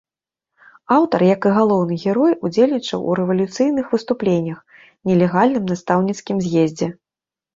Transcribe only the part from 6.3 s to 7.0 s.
з'ездзе.